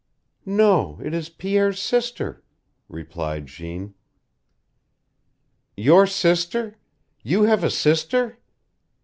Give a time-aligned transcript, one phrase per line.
[0.47, 2.41] "No, it is Pierre's sister,"
[2.89, 3.93] replied Jeanne.
[5.77, 6.79] "Your sister!
[7.21, 8.39] You have a sister?"